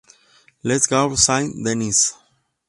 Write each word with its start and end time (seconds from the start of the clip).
Le 0.63 0.79
Gault-Saint-Denis 0.89 2.15